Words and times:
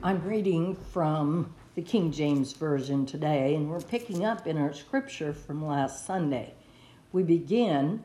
I'm 0.00 0.22
reading 0.22 0.76
from 0.92 1.52
the 1.74 1.82
King 1.82 2.12
James 2.12 2.52
Version 2.52 3.04
today, 3.04 3.56
and 3.56 3.68
we're 3.68 3.80
picking 3.80 4.24
up 4.24 4.46
in 4.46 4.56
our 4.56 4.72
scripture 4.72 5.32
from 5.32 5.66
last 5.66 6.06
Sunday. 6.06 6.54
We 7.10 7.24
begin 7.24 8.04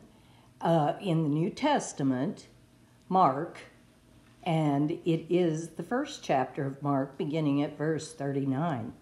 uh, 0.60 0.94
in 1.00 1.21
the 1.21 1.29
New 1.29 1.52
Testament, 1.52 2.48
Mark, 3.10 3.60
and 4.42 4.90
it 4.90 5.28
is 5.29 5.69
the 5.69 5.83
first 5.83 6.24
chapter 6.24 6.65
of 6.65 6.81
Mark, 6.81 7.15
beginning 7.15 7.62
at 7.62 7.78
verse 7.78 8.12
39. 8.12 8.94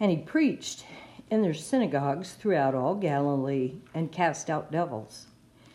And 0.00 0.10
he 0.10 0.16
preached 0.16 0.86
in 1.30 1.42
their 1.42 1.52
synagogues 1.52 2.32
throughout 2.32 2.74
all 2.74 2.94
Galilee 2.94 3.74
and 3.92 4.10
cast 4.10 4.48
out 4.48 4.72
devils. 4.72 5.26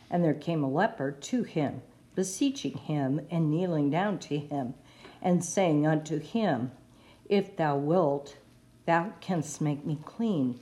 And 0.09 0.23
there 0.23 0.33
came 0.33 0.63
a 0.63 0.69
leper 0.69 1.11
to 1.11 1.43
him, 1.43 1.83
beseeching 2.15 2.75
him 2.75 3.21
and 3.29 3.51
kneeling 3.51 3.91
down 3.91 4.17
to 4.17 4.39
him, 4.39 4.73
and 5.21 5.43
saying 5.43 5.85
unto 5.85 6.20
him, 6.20 6.71
If 7.29 7.55
thou 7.55 7.77
wilt, 7.77 8.38
thou 8.85 9.13
canst 9.20 9.62
make 9.62 9.85
me 9.85 9.99
clean. 10.03 10.59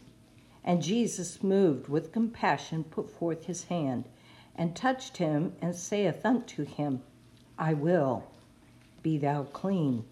And 0.64 0.82
Jesus, 0.82 1.42
moved 1.42 1.88
with 1.88 2.12
compassion, 2.12 2.84
put 2.84 3.10
forth 3.10 3.46
his 3.46 3.66
hand, 3.66 4.06
and 4.56 4.76
touched 4.76 5.18
him, 5.18 5.54
and 5.62 5.76
saith 5.76 6.26
unto 6.26 6.66
him, 6.66 7.02
I 7.58 7.74
will, 7.74 8.26
be 9.02 9.18
thou 9.18 9.44
clean. 9.44 10.06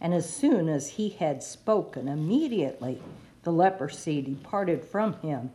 And 0.00 0.14
as 0.14 0.28
soon 0.28 0.68
as 0.68 0.90
he 0.90 1.08
had 1.08 1.42
spoken, 1.42 2.06
immediately 2.06 3.02
the 3.42 3.52
leprosy 3.52 4.22
departed 4.22 4.84
from 4.84 5.14
him, 5.20 5.50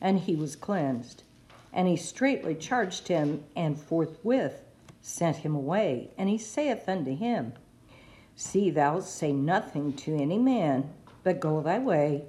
and 0.00 0.20
he 0.20 0.36
was 0.36 0.56
cleansed. 0.56 1.24
And 1.72 1.88
he 1.88 1.96
straightly 1.96 2.54
charged 2.54 3.08
him, 3.08 3.44
and 3.56 3.78
forthwith 3.78 4.62
sent 5.00 5.38
him 5.38 5.54
away. 5.54 6.10
And 6.18 6.28
he 6.28 6.38
saith 6.38 6.88
unto 6.88 7.16
him, 7.16 7.52
See 8.34 8.70
thou 8.70 9.00
say 9.00 9.32
nothing 9.32 9.92
to 9.94 10.14
any 10.14 10.38
man, 10.38 10.90
but 11.22 11.40
go 11.40 11.60
thy 11.60 11.78
way, 11.78 12.24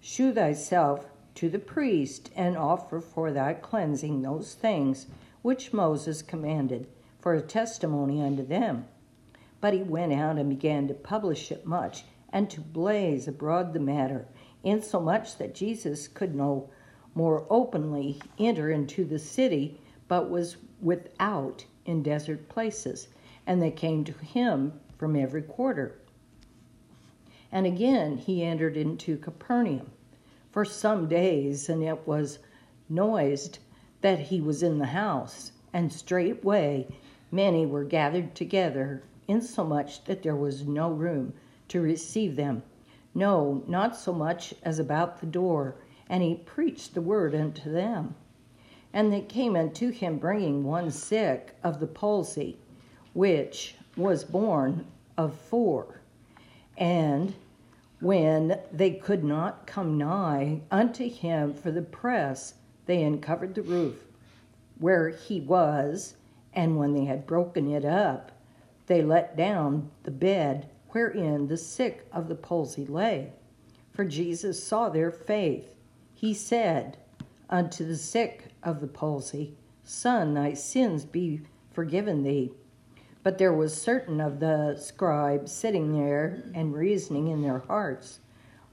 shew 0.00 0.32
thyself 0.32 1.06
to 1.34 1.48
the 1.48 1.58
priest, 1.58 2.30
and 2.34 2.56
offer 2.56 3.00
for 3.00 3.30
thy 3.30 3.54
cleansing 3.54 4.22
those 4.22 4.54
things 4.54 5.06
which 5.42 5.72
Moses 5.72 6.22
commanded, 6.22 6.86
for 7.18 7.34
a 7.34 7.42
testimony 7.42 8.22
unto 8.22 8.46
them. 8.46 8.86
But 9.60 9.74
he 9.74 9.82
went 9.82 10.12
out 10.12 10.38
and 10.38 10.48
began 10.48 10.88
to 10.88 10.94
publish 10.94 11.52
it 11.52 11.66
much, 11.66 12.04
and 12.32 12.48
to 12.50 12.60
blaze 12.60 13.28
abroad 13.28 13.72
the 13.72 13.80
matter 13.80 14.26
insomuch 14.62 15.36
that 15.38 15.54
Jesus 15.54 16.08
could 16.08 16.34
no 16.34 16.70
more 17.14 17.46
openly 17.50 18.20
enter 18.38 18.70
into 18.70 19.04
the 19.04 19.18
city, 19.18 19.80
but 20.08 20.30
was 20.30 20.56
without 20.80 21.64
in 21.86 22.02
desert 22.02 22.48
places. 22.48 23.08
And 23.46 23.60
they 23.60 23.70
came 23.70 24.04
to 24.04 24.12
him 24.12 24.80
from 24.98 25.16
every 25.16 25.42
quarter. 25.42 25.96
And 27.52 27.66
again 27.66 28.16
he 28.16 28.44
entered 28.44 28.76
into 28.76 29.16
Capernaum 29.16 29.90
for 30.52 30.64
some 30.64 31.08
days, 31.08 31.68
and 31.68 31.82
it 31.82 32.06
was 32.06 32.38
noised 32.88 33.58
that 34.00 34.18
he 34.18 34.40
was 34.40 34.62
in 34.62 34.78
the 34.78 34.86
house. 34.86 35.52
And 35.72 35.92
straightway 35.92 36.86
many 37.30 37.66
were 37.66 37.84
gathered 37.84 38.34
together, 38.34 39.02
insomuch 39.28 40.04
that 40.04 40.22
there 40.22 40.36
was 40.36 40.66
no 40.66 40.90
room 40.90 41.32
to 41.68 41.80
receive 41.80 42.36
them. 42.36 42.62
No, 43.14 43.64
not 43.66 43.96
so 43.96 44.12
much 44.12 44.54
as 44.62 44.78
about 44.78 45.20
the 45.20 45.26
door. 45.26 45.76
And 46.08 46.22
he 46.22 46.34
preached 46.34 46.94
the 46.94 47.00
word 47.00 47.34
unto 47.34 47.70
them. 47.70 48.14
And 48.92 49.12
they 49.12 49.20
came 49.20 49.56
unto 49.56 49.90
him, 49.90 50.18
bringing 50.18 50.64
one 50.64 50.90
sick 50.90 51.56
of 51.62 51.80
the 51.80 51.86
palsy, 51.86 52.58
which 53.12 53.76
was 53.96 54.24
borne 54.24 54.86
of 55.16 55.34
four. 55.34 56.00
And 56.76 57.34
when 58.00 58.58
they 58.72 58.92
could 58.92 59.22
not 59.22 59.66
come 59.66 59.98
nigh 59.98 60.62
unto 60.70 61.08
him 61.08 61.54
for 61.54 61.70
the 61.70 61.82
press, 61.82 62.54
they 62.86 63.02
uncovered 63.02 63.54
the 63.54 63.62
roof 63.62 64.04
where 64.80 65.10
he 65.10 65.40
was, 65.40 66.16
and 66.54 66.76
when 66.76 66.94
they 66.94 67.04
had 67.04 67.26
broken 67.26 67.70
it 67.70 67.84
up, 67.84 68.32
they 68.86 69.02
let 69.02 69.36
down 69.36 69.90
the 70.02 70.10
bed 70.10 70.68
wherein 70.88 71.46
the 71.46 71.56
sick 71.56 72.08
of 72.12 72.28
the 72.28 72.34
palsy 72.34 72.86
lay. 72.86 73.30
For 73.92 74.04
Jesus 74.04 74.64
saw 74.64 74.88
their 74.88 75.10
faith. 75.10 75.68
He 76.14 76.34
said 76.34 76.96
unto 77.50 77.84
the 77.84 77.96
sick 77.96 78.44
of 78.62 78.80
the 78.80 78.86
palsy, 78.86 79.56
Son, 79.82 80.34
thy 80.34 80.54
sins 80.54 81.04
be 81.04 81.40
forgiven 81.72 82.22
thee. 82.22 82.52
But 83.22 83.38
there 83.38 83.52
was 83.52 83.80
certain 83.80 84.20
of 84.20 84.38
the 84.38 84.76
scribes 84.76 85.52
sitting 85.52 85.92
there 85.92 86.44
and 86.54 86.72
reasoning 86.74 87.28
in 87.28 87.42
their 87.42 87.58
hearts, 87.58 88.20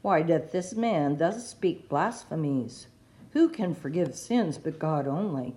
Why 0.04 0.22
doth 0.22 0.52
this 0.52 0.76
man 0.76 1.18
thus 1.18 1.50
speak 1.50 1.90
blasphemies? 1.90 2.88
Who 3.32 3.50
can 3.50 3.74
forgive 3.74 4.16
sins 4.16 4.58
but 4.58 4.80
God 4.80 5.08
only? 5.08 5.56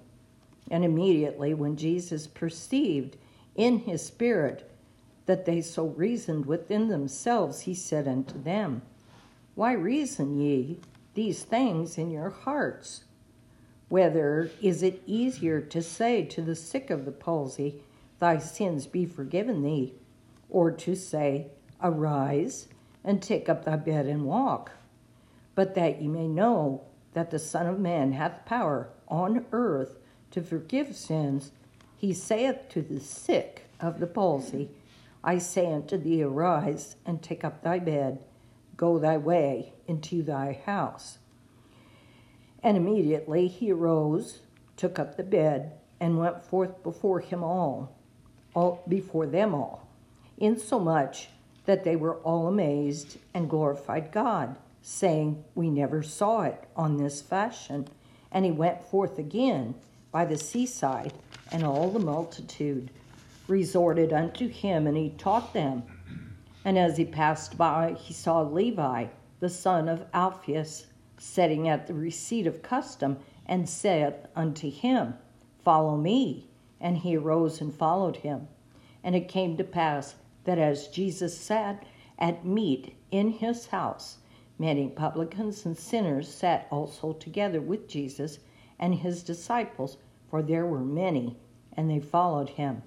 And 0.71 0.85
immediately, 0.85 1.53
when 1.55 1.77
Jesus 1.77 2.27
perceived 2.27 3.17
in 3.55 3.81
his 3.81 4.05
spirit 4.05 4.71
that 5.27 5.45
they 5.45 5.61
so 5.61 5.87
reasoned 5.89 6.47
within 6.47 6.89
themselves, 6.89 7.61
he 7.61 7.75
said 7.75 8.09
unto 8.09 8.43
them, 8.43 8.83
Why 9.55 9.73
reason 9.73 10.41
ye 10.41 10.81
these 11.15 11.43
things 11.45 11.99
in 11.99 12.11
your 12.11 12.31
hearts? 12.31 13.05
Whether 13.91 14.53
is 14.63 14.85
it 14.85 15.03
easier 15.05 15.61
to 15.61 15.83
say 15.83 16.25
to 16.27 16.43
the 16.43 16.55
sick 16.55 16.91
of 16.91 17.05
the 17.05 17.11
palsy, 17.11 17.83
Thy 18.21 18.39
sins 18.39 18.87
be 18.87 19.05
forgiven 19.05 19.63
thee, 19.63 19.95
or 20.49 20.71
to 20.71 20.95
say, 20.95 21.49
Arise 21.83 22.69
and 23.03 23.21
take 23.21 23.49
up 23.49 23.65
thy 23.65 23.75
bed 23.75 24.07
and 24.07 24.27
walk? 24.27 24.71
But 25.57 25.75
that 25.75 26.01
ye 26.01 26.07
may 26.07 26.29
know 26.29 26.83
that 27.15 27.33
the 27.33 27.41
Son 27.41 27.67
of 27.67 27.81
Man 27.81 28.13
hath 28.13 28.45
power 28.45 28.91
on 29.09 29.45
earth 29.51 29.99
to 30.31 30.41
forgive 30.41 30.95
sins, 30.95 31.51
he 31.97 32.13
saith 32.13 32.69
to 32.69 32.83
the 32.83 33.01
sick 33.01 33.65
of 33.81 33.99
the 33.99 34.07
palsy, 34.07 34.71
I 35.25 35.39
say 35.39 35.67
unto 35.67 35.99
thee, 35.99 36.23
Arise 36.23 36.95
and 37.05 37.21
take 37.21 37.45
up 37.45 37.65
thy 37.65 37.81
bed, 37.81 38.25
go 38.77 39.01
thy 39.01 39.17
way 39.17 39.73
into 39.89 40.23
thy 40.23 40.61
house. 40.65 41.19
And 42.63 42.77
immediately 42.77 43.49
he 43.49 43.73
arose, 43.73 44.41
took 44.77 44.99
up 44.99 45.17
the 45.17 45.23
bed, 45.23 45.73
and 45.99 46.19
went 46.19 46.43
forth 46.43 46.83
before 46.83 47.21
him 47.21 47.43
all, 47.43 47.95
all 48.55 48.83
before 48.89 49.27
them 49.27 49.55
all, 49.55 49.89
insomuch 50.39 51.29
that 51.67 51.85
they 51.85 51.97
were 51.97 52.17
all 52.17 52.47
amazed 52.47 53.19
and 53.35 53.51
glorified 53.51 54.11
God, 54.13 54.57
saying, 54.83 55.45
We 55.55 55.71
never 55.71 56.03
saw 56.03 56.43
it 56.43 56.65
on 56.75 56.97
this 56.97 57.21
fashion. 57.21 57.89
And 58.33 58.45
he 58.45 58.51
went 58.51 58.83
forth 58.83 59.19
again 59.19 59.75
by 60.13 60.25
the 60.25 60.39
seaside, 60.39 61.13
and 61.53 61.65
all 61.65 61.91
the 61.91 61.99
multitude 61.99 62.91
resorted 63.49 64.13
unto 64.13 64.49
him, 64.49 64.87
and 64.87 64.97
he 64.97 65.11
taught 65.11 65.53
them. 65.53 65.83
And 66.65 66.79
as 66.79 66.97
he 66.97 67.05
passed 67.05 67.59
by, 67.59 67.95
he 67.99 68.13
saw 68.13 68.43
Levi, 68.43 69.07
the 69.41 69.49
son 69.49 69.89
of 69.89 70.05
Alphaeus, 70.15 70.87
sitting 71.23 71.69
at 71.69 71.87
the 71.87 71.93
receipt 71.93 72.47
of 72.47 72.63
custom, 72.63 73.19
and 73.45 73.69
said 73.69 74.27
unto 74.35 74.71
him, 74.71 75.13
Follow 75.63 75.97
me. 75.97 76.49
And 76.81 76.97
he 76.97 77.15
arose 77.15 77.61
and 77.61 77.75
followed 77.75 78.17
him. 78.17 78.49
And 79.05 79.15
it 79.15 79.29
came 79.29 79.59
to 79.59 79.65
pass 79.65 80.15
that 80.45 80.59
as 80.59 80.89
Jesus 80.89 81.37
sat 81.37 81.85
at 82.19 82.47
meat 82.47 82.97
in 83.11 83.33
his 83.33 83.67
house, 83.67 84.17
many 84.59 84.89
publicans 84.89 85.67
and 85.67 85.77
sinners 85.77 86.27
sat 86.27 86.67
also 86.71 87.13
together 87.13 87.61
with 87.61 87.87
Jesus 87.87 88.39
and 88.79 88.95
his 88.95 89.23
disciples, 89.23 89.99
for 90.31 90.43
there 90.43 90.65
were 90.65 90.81
many, 90.81 91.37
and 91.77 91.91
they 91.91 92.01
followed 92.01 92.49
him. 92.49 92.83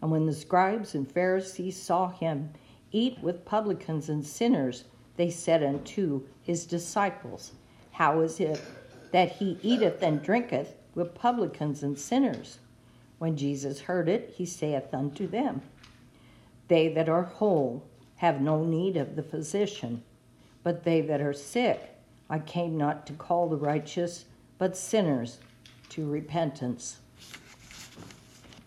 And 0.00 0.12
when 0.12 0.26
the 0.26 0.32
scribes 0.32 0.94
and 0.94 1.10
Pharisees 1.10 1.82
saw 1.82 2.10
him 2.10 2.50
eat 2.92 3.18
with 3.22 3.44
publicans 3.44 4.08
and 4.08 4.24
sinners, 4.24 4.84
they 5.16 5.30
said 5.30 5.62
unto 5.62 6.22
his 6.42 6.66
disciples, 6.66 7.52
How 7.92 8.20
is 8.20 8.40
it 8.40 8.60
that 9.12 9.32
he 9.32 9.58
eateth 9.62 10.02
and 10.02 10.22
drinketh 10.22 10.74
with 10.94 11.14
publicans 11.14 11.82
and 11.82 11.98
sinners? 11.98 12.58
When 13.18 13.36
Jesus 13.36 13.80
heard 13.80 14.08
it, 14.08 14.34
he 14.36 14.44
saith 14.44 14.92
unto 14.92 15.26
them, 15.26 15.62
They 16.68 16.88
that 16.88 17.08
are 17.08 17.22
whole 17.22 17.84
have 18.16 18.40
no 18.40 18.64
need 18.64 18.96
of 18.96 19.16
the 19.16 19.22
physician, 19.22 20.02
but 20.62 20.84
they 20.84 21.00
that 21.02 21.20
are 21.20 21.32
sick. 21.32 21.96
I 22.28 22.38
came 22.38 22.76
not 22.76 23.06
to 23.06 23.12
call 23.12 23.48
the 23.48 23.56
righteous, 23.56 24.24
but 24.58 24.76
sinners 24.76 25.38
to 25.90 26.08
repentance. 26.08 26.98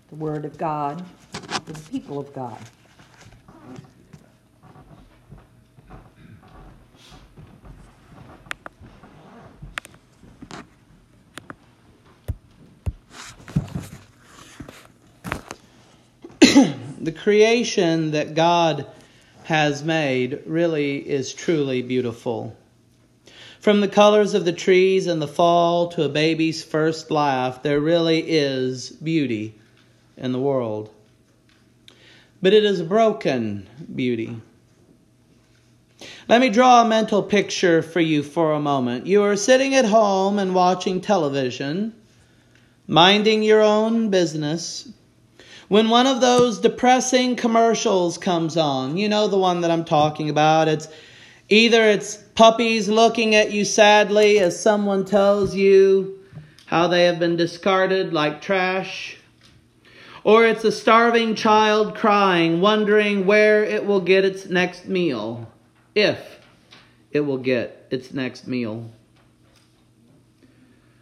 The 0.10 0.16
word 0.16 0.46
of 0.46 0.58
God 0.58 1.04
the 1.70 1.80
people 1.92 2.20
of 2.20 2.34
God. 2.34 2.58
The 17.10 17.20
creation 17.20 18.12
that 18.12 18.36
God 18.36 18.86
has 19.46 19.84
made 19.84 20.44
really 20.46 20.98
is 20.98 21.34
truly 21.34 21.82
beautiful. 21.82 22.56
From 23.60 23.82
the 23.82 23.88
colors 23.88 24.36
of 24.36 24.46
the 24.46 24.54
trees 24.54 25.08
in 25.08 25.18
the 25.18 25.28
fall 25.28 25.88
to 25.88 26.04
a 26.04 26.10
baby's 26.10 26.64
first 26.64 27.10
laugh, 27.10 27.64
there 27.64 27.80
really 27.80 28.20
is 28.20 28.92
beauty 28.92 29.56
in 30.18 30.34
the 30.34 30.40
world. 30.40 30.94
But 32.44 32.54
it 32.54 32.64
is 32.64 32.80
a 32.80 32.86
broken 32.86 33.68
beauty. 33.96 34.40
Let 36.28 36.42
me 36.42 36.52
draw 36.52 36.84
a 36.84 36.88
mental 36.88 37.24
picture 37.24 37.82
for 37.82 38.02
you 38.02 38.22
for 38.22 38.54
a 38.54 38.62
moment. 38.62 39.08
You 39.08 39.24
are 39.24 39.36
sitting 39.36 39.74
at 39.74 39.86
home 39.86 40.38
and 40.38 40.54
watching 40.54 41.02
television, 41.02 41.96
minding 42.86 43.42
your 43.42 43.64
own 43.64 44.12
business, 44.12 44.88
when 45.70 45.90
one 45.90 46.08
of 46.08 46.20
those 46.20 46.60
depressing 46.60 47.36
commercials 47.36 48.18
comes 48.18 48.58
on. 48.58 48.98
You 48.98 49.08
know 49.08 49.28
the 49.28 49.38
one 49.38 49.62
that 49.62 49.72
I'm 49.72 49.86
talking 49.86 50.30
about. 50.30 50.68
It's 50.68 50.90
either 51.48 51.84
it's 51.84 52.18
puppies 52.18 52.90
looking 52.90 53.36
at 53.36 53.52
you 53.52 53.64
sadly 53.64 54.40
as 54.40 54.62
someone 54.62 55.06
tells 55.06 55.56
you 55.56 56.20
how 56.66 56.88
they 56.88 57.06
have 57.06 57.20
been 57.20 57.36
discarded 57.36 58.14
like 58.14 58.42
trash, 58.42 59.18
or 60.24 60.46
it's 60.46 60.64
a 60.64 60.72
starving 60.72 61.34
child 61.34 61.96
crying, 61.96 62.62
wondering 62.62 63.26
where 63.26 63.64
it 63.64 63.86
will 63.86 64.02
get 64.02 64.26
its 64.26 64.48
next 64.48 64.86
meal 64.86 65.52
if 65.96 66.40
it 67.12 67.22
will 67.22 67.38
get 67.38 67.88
its 67.90 68.14
next 68.14 68.48
meal. 68.48 68.92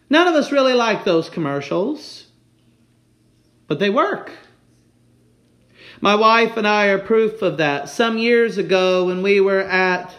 None 0.10 0.28
of 0.28 0.36
us 0.36 0.54
really 0.54 0.74
like 0.74 1.04
those 1.04 1.30
commercials, 1.30 2.28
but 3.68 3.80
they 3.80 3.90
work. 3.90 4.31
My 6.00 6.14
wife 6.14 6.58
and 6.58 6.68
I 6.68 6.88
are 6.88 7.00
proof 7.00 7.42
of 7.42 7.58
that. 7.58 7.90
Some 7.90 8.20
years 8.20 8.60
ago, 8.60 9.06
when 9.06 9.24
we 9.24 9.42
were 9.42 9.62
at 9.62 10.14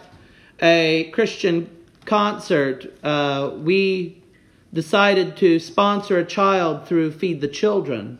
a 0.61 1.09
Christian 1.13 1.69
concert, 2.03 2.85
uh, 3.01 3.51
we 3.55 4.21
decided 4.73 5.37
to 5.37 5.57
sponsor 5.57 6.17
a 6.17 6.25
child 6.25 6.85
through 6.85 7.13
Feed 7.13 7.39
the 7.39 7.47
Children. 7.47 8.19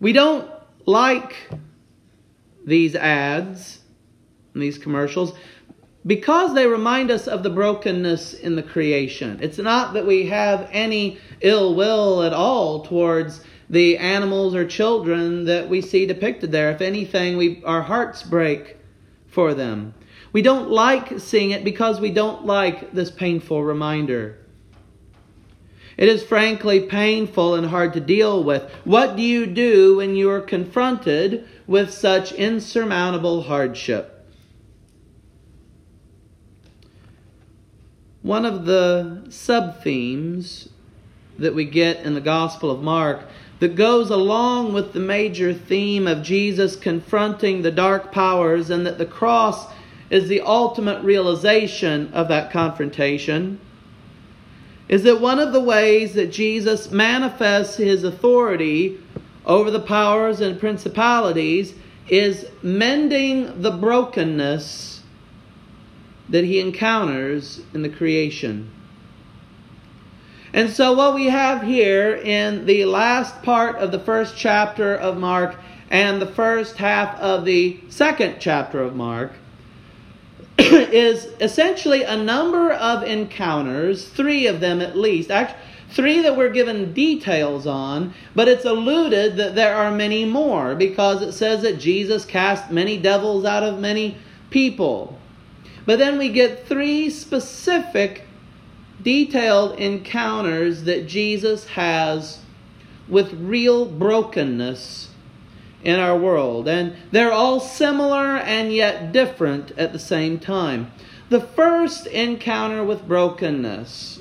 We 0.00 0.12
don't 0.12 0.50
like 0.84 1.48
these 2.66 2.94
ads 2.94 3.80
and 4.52 4.62
these 4.62 4.76
commercials 4.76 5.32
because 6.06 6.54
they 6.54 6.66
remind 6.66 7.10
us 7.10 7.26
of 7.26 7.42
the 7.42 7.48
brokenness 7.48 8.34
in 8.34 8.54
the 8.54 8.62
creation. 8.62 9.38
It's 9.40 9.56
not 9.56 9.94
that 9.94 10.06
we 10.06 10.26
have 10.26 10.68
any 10.70 11.18
ill 11.40 11.74
will 11.74 12.22
at 12.22 12.34
all 12.34 12.84
towards 12.84 13.40
the 13.74 13.98
animals 13.98 14.54
or 14.54 14.64
children 14.64 15.46
that 15.46 15.68
we 15.68 15.80
see 15.80 16.06
depicted 16.06 16.52
there. 16.52 16.70
If 16.70 16.80
anything, 16.80 17.36
we 17.36 17.62
our 17.64 17.82
hearts 17.82 18.22
break 18.22 18.76
for 19.26 19.52
them. 19.52 19.94
We 20.32 20.42
don't 20.42 20.70
like 20.70 21.18
seeing 21.18 21.50
it 21.50 21.64
because 21.64 22.00
we 22.00 22.10
don't 22.10 22.46
like 22.46 22.92
this 22.92 23.10
painful 23.10 23.64
reminder. 23.64 24.38
It 25.96 26.08
is 26.08 26.22
frankly 26.22 26.80
painful 26.80 27.56
and 27.56 27.66
hard 27.66 27.92
to 27.94 28.00
deal 28.00 28.42
with. 28.42 28.62
What 28.84 29.16
do 29.16 29.22
you 29.22 29.46
do 29.46 29.96
when 29.96 30.14
you 30.14 30.30
are 30.30 30.40
confronted 30.40 31.46
with 31.66 31.92
such 31.92 32.32
insurmountable 32.32 33.42
hardship? 33.42 34.10
One 38.22 38.44
of 38.44 38.66
the 38.66 39.26
sub 39.30 39.82
themes 39.82 40.68
that 41.38 41.54
we 41.54 41.64
get 41.64 42.04
in 42.04 42.14
the 42.14 42.20
Gospel 42.20 42.70
of 42.70 42.82
Mark 42.82 43.22
that 43.60 43.76
goes 43.76 44.10
along 44.10 44.72
with 44.72 44.92
the 44.92 45.00
major 45.00 45.54
theme 45.54 46.06
of 46.06 46.22
Jesus 46.22 46.76
confronting 46.76 47.62
the 47.62 47.70
dark 47.70 48.12
powers 48.12 48.70
and 48.70 48.86
that 48.86 48.98
the 48.98 49.06
cross 49.06 49.66
is 50.10 50.28
the 50.28 50.40
ultimate 50.40 51.02
realization 51.02 52.12
of 52.12 52.28
that 52.28 52.50
confrontation 52.50 53.58
is 54.88 55.02
that 55.04 55.20
one 55.20 55.38
of 55.38 55.52
the 55.52 55.60
ways 55.60 56.14
that 56.14 56.30
Jesus 56.30 56.90
manifests 56.90 57.76
his 57.76 58.04
authority 58.04 59.00
over 59.46 59.70
the 59.70 59.80
powers 59.80 60.40
and 60.40 60.60
principalities 60.60 61.74
is 62.08 62.46
mending 62.62 63.62
the 63.62 63.70
brokenness 63.70 65.02
that 66.28 66.44
he 66.44 66.60
encounters 66.60 67.60
in 67.72 67.82
the 67.82 67.88
creation. 67.88 68.70
And 70.54 70.70
so, 70.70 70.92
what 70.92 71.16
we 71.16 71.26
have 71.26 71.62
here 71.62 72.14
in 72.14 72.64
the 72.64 72.84
last 72.84 73.42
part 73.42 73.74
of 73.74 73.90
the 73.90 73.98
first 73.98 74.36
chapter 74.36 74.94
of 74.94 75.18
Mark 75.18 75.56
and 75.90 76.22
the 76.22 76.28
first 76.28 76.76
half 76.76 77.18
of 77.18 77.44
the 77.44 77.80
second 77.88 78.36
chapter 78.38 78.80
of 78.80 78.94
Mark 78.94 79.32
is 80.58 81.24
essentially 81.40 82.04
a 82.04 82.16
number 82.16 82.70
of 82.70 83.02
encounters, 83.02 84.08
three 84.08 84.46
of 84.46 84.60
them 84.60 84.80
at 84.80 84.96
least. 84.96 85.32
Actually, 85.32 85.58
three 85.90 86.22
that 86.22 86.36
we're 86.36 86.50
given 86.50 86.92
details 86.92 87.66
on, 87.66 88.14
but 88.36 88.46
it's 88.46 88.64
alluded 88.64 89.36
that 89.36 89.56
there 89.56 89.74
are 89.74 89.90
many 89.90 90.24
more 90.24 90.76
because 90.76 91.20
it 91.20 91.32
says 91.32 91.62
that 91.62 91.80
Jesus 91.80 92.24
cast 92.24 92.70
many 92.70 92.96
devils 92.96 93.44
out 93.44 93.64
of 93.64 93.80
many 93.80 94.16
people. 94.50 95.18
But 95.84 95.98
then 95.98 96.16
we 96.16 96.28
get 96.28 96.68
three 96.68 97.10
specific, 97.10 98.22
detailed 99.04 99.78
encounters 99.78 100.84
that 100.84 101.06
Jesus 101.06 101.66
has 101.66 102.40
with 103.06 103.32
real 103.34 103.84
brokenness 103.84 105.10
in 105.84 106.00
our 106.00 106.16
world. 106.16 106.66
And 106.66 106.96
they're 107.12 107.32
all 107.32 107.60
similar 107.60 108.38
and 108.38 108.72
yet 108.72 109.12
different 109.12 109.70
at 109.78 109.92
the 109.92 109.98
same 109.98 110.40
time. 110.40 110.90
The 111.28 111.40
first 111.40 112.06
encounter 112.06 112.82
with 112.82 113.06
brokenness 113.06 114.20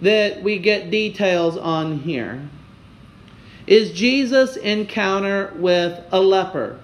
that 0.00 0.42
we 0.42 0.58
get 0.58 0.90
details 0.90 1.56
on 1.56 2.00
here 2.00 2.48
is 3.66 3.92
Jesus' 3.92 4.56
encounter 4.56 5.52
with 5.56 6.04
a 6.12 6.20
leper. 6.20 6.78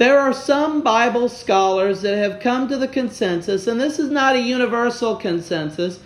There 0.00 0.18
are 0.18 0.32
some 0.32 0.80
Bible 0.80 1.28
scholars 1.28 2.00
that 2.00 2.16
have 2.16 2.40
come 2.40 2.68
to 2.68 2.78
the 2.78 2.88
consensus, 2.88 3.66
and 3.66 3.78
this 3.78 3.98
is 3.98 4.10
not 4.10 4.34
a 4.34 4.40
universal 4.40 5.14
consensus, 5.14 6.00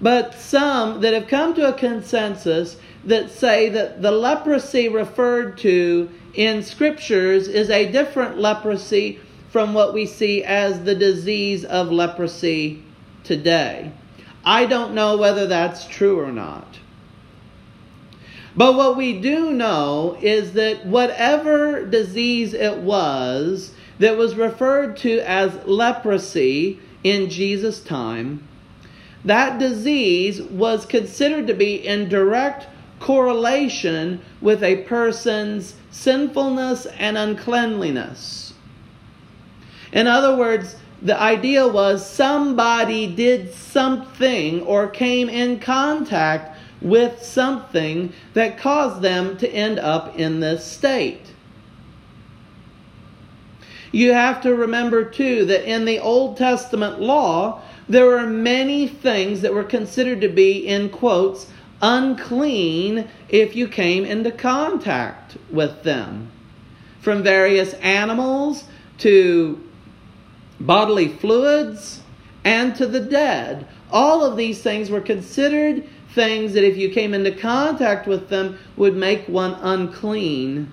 but 0.00 0.34
some 0.34 1.02
that 1.02 1.14
have 1.14 1.28
come 1.28 1.54
to 1.54 1.68
a 1.68 1.72
consensus 1.72 2.78
that 3.04 3.30
say 3.30 3.68
that 3.68 4.02
the 4.02 4.10
leprosy 4.10 4.88
referred 4.88 5.56
to 5.58 6.10
in 6.34 6.64
scriptures 6.64 7.46
is 7.46 7.70
a 7.70 7.92
different 7.92 8.38
leprosy 8.38 9.20
from 9.50 9.72
what 9.72 9.94
we 9.94 10.04
see 10.04 10.42
as 10.42 10.82
the 10.82 10.96
disease 10.96 11.64
of 11.64 11.92
leprosy 11.92 12.82
today. 13.22 13.92
I 14.44 14.66
don't 14.66 14.94
know 14.94 15.16
whether 15.16 15.46
that's 15.46 15.86
true 15.86 16.18
or 16.18 16.32
not. 16.32 16.80
But 18.56 18.74
what 18.74 18.96
we 18.96 19.20
do 19.20 19.52
know 19.52 20.16
is 20.20 20.52
that 20.54 20.86
whatever 20.86 21.84
disease 21.84 22.54
it 22.54 22.78
was 22.78 23.72
that 23.98 24.16
was 24.16 24.34
referred 24.34 24.96
to 24.98 25.20
as 25.20 25.66
leprosy 25.66 26.80
in 27.04 27.30
Jesus' 27.30 27.80
time, 27.80 28.46
that 29.24 29.58
disease 29.58 30.42
was 30.42 30.86
considered 30.86 31.46
to 31.48 31.54
be 31.54 31.74
in 31.74 32.08
direct 32.08 32.66
correlation 33.00 34.20
with 34.40 34.62
a 34.62 34.82
person's 34.84 35.74
sinfulness 35.90 36.86
and 36.98 37.16
uncleanliness. 37.16 38.54
In 39.92 40.06
other 40.06 40.36
words, 40.36 40.76
the 41.00 41.20
idea 41.20 41.66
was 41.66 42.08
somebody 42.08 43.06
did 43.06 43.52
something 43.52 44.62
or 44.62 44.88
came 44.88 45.28
in 45.28 45.60
contact 45.60 46.57
with 46.80 47.22
something 47.22 48.12
that 48.34 48.58
caused 48.58 49.02
them 49.02 49.36
to 49.38 49.48
end 49.48 49.78
up 49.78 50.18
in 50.18 50.40
this 50.40 50.64
state. 50.64 51.34
You 53.90 54.12
have 54.12 54.42
to 54.42 54.54
remember, 54.54 55.04
too, 55.04 55.44
that 55.46 55.68
in 55.68 55.84
the 55.84 55.98
Old 55.98 56.36
Testament 56.36 57.00
law, 57.00 57.62
there 57.88 58.06
were 58.06 58.26
many 58.26 58.86
things 58.86 59.40
that 59.40 59.54
were 59.54 59.64
considered 59.64 60.20
to 60.20 60.28
be, 60.28 60.66
in 60.66 60.90
quotes, 60.90 61.50
unclean 61.80 63.08
if 63.28 63.56
you 63.56 63.66
came 63.66 64.04
into 64.04 64.30
contact 64.30 65.38
with 65.50 65.82
them. 65.84 66.30
From 67.00 67.22
various 67.22 67.72
animals 67.74 68.64
to 68.98 69.64
bodily 70.60 71.08
fluids 71.08 72.02
and 72.44 72.74
to 72.76 72.86
the 72.86 73.00
dead. 73.00 73.66
All 73.90 74.24
of 74.24 74.36
these 74.36 74.60
things 74.60 74.90
were 74.90 75.00
considered 75.00 75.88
things 76.18 76.52
that 76.52 76.64
if 76.64 76.76
you 76.76 76.90
came 76.90 77.14
into 77.14 77.30
contact 77.30 78.08
with 78.08 78.28
them 78.28 78.58
would 78.76 78.96
make 78.96 79.28
one 79.28 79.54
unclean. 79.62 80.72